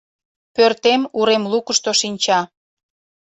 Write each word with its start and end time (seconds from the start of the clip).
—Пӧртем 0.55 1.01
урем 1.19 1.43
лукышто 1.51 1.91
шинча. 1.99 2.39